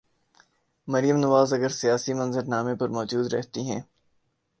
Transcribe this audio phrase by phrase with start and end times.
[0.87, 3.81] مریم نواز اگر سیاسی منظر نامے پر موجود رہتی ہیں۔